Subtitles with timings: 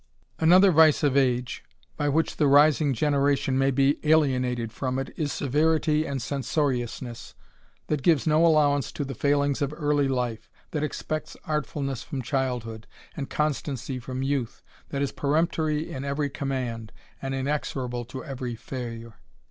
[0.39, 1.63] A Aijoiher vice of age,
[1.95, 7.35] by which the rising generation "'^y be alienated from it, is severity and censoriousness,
[7.87, 10.81] ^*t gives no allowance to the failings of early life, that•
[11.45, 14.21] artfulness from childhood, and constancy from
[14.89, 16.91] that is peremptory in every command,
[17.21, 19.19] and in ttble to every failure.